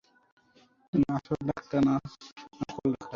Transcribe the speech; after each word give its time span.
তুই 0.93 1.01
আসল 1.15 1.39
ডাক্তার 1.49 1.79
না 1.87 1.93
নকল 2.59 2.87
ডাক্তার? 2.93 3.09